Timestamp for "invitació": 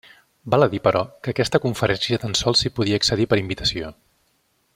3.45-3.93